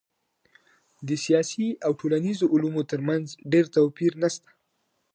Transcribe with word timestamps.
د 1.07 1.09
سیاسي 1.25 1.67
او 1.85 1.91
ټولنیزو 1.99 2.45
علومو 2.53 2.81
ترمنځ 2.91 3.25
ډېر 3.51 3.65
توپیر 3.75 4.11
نسته. 4.21 4.49